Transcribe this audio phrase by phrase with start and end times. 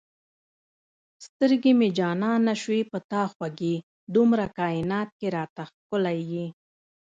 [1.25, 3.75] سترګې مې جانانه شوې په تا خوږې
[4.15, 6.45] دومره کاینات کې را ته ښکلی یې